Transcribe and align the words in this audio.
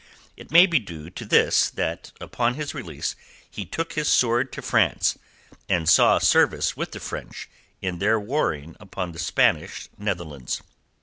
It 0.35 0.49
may 0.49 0.65
be 0.65 0.79
due 0.79 1.11
to 1.11 1.25
this 1.25 1.69
that 1.69 2.11
upon 2.19 2.55
his 2.55 2.73
release 2.73 3.15
he 3.47 3.67
took 3.67 3.93
his 3.93 4.07
sword 4.07 4.51
to 4.53 4.61
France, 4.63 5.15
and 5.69 5.87
saw 5.87 6.17
service 6.17 6.75
with 6.75 6.93
the 6.93 6.99
French 6.99 7.47
in 7.83 7.99
their 7.99 8.19
warring 8.19 8.75
upon 8.79 9.11
the 9.11 9.19
Spanish 9.19 9.89
Netherlands. 9.99 10.63